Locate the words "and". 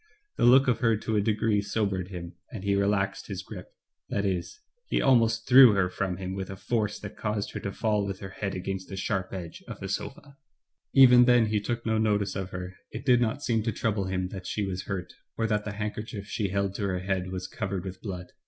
2.51-2.63